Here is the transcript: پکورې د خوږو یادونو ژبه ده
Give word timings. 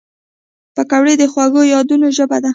پکورې 0.75 1.13
د 1.17 1.23
خوږو 1.31 1.61
یادونو 1.73 2.07
ژبه 2.17 2.37
ده 2.43 2.49